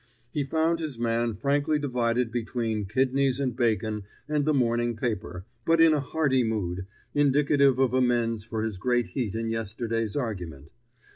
[0.31, 5.79] He found his man frankly divided between kidneys and bacon and the morning paper, but
[5.79, 10.71] in a hearty mood, indicative of amends for his great heat in yesterday's argument.